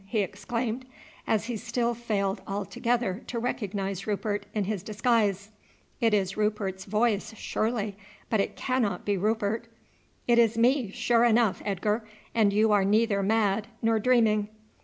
he 0.07 0.21
exclaimed, 0.21 0.83
as 1.27 1.45
he 1.45 1.55
still 1.55 1.93
failed 1.93 2.41
altogether 2.47 3.21
to 3.27 3.37
recognize 3.37 4.07
Rupert 4.07 4.47
in 4.51 4.63
his 4.63 4.81
disguise. 4.81 5.49
"It 5.99 6.11
is 6.11 6.35
Rupert's 6.35 6.85
voice 6.85 7.35
surely, 7.37 7.95
but 8.27 8.39
it 8.39 8.55
cannot 8.55 9.05
be 9.05 9.15
Rupert." 9.15 9.67
"It 10.27 10.39
is 10.39 10.57
me, 10.57 10.89
sure 10.89 11.23
enough, 11.23 11.61
Edgar; 11.63 12.03
and 12.33 12.51
you 12.51 12.71
are 12.71 12.83
neither 12.83 13.21
mad 13.21 13.67
nor 13.83 13.99
dreaming." 13.99 14.49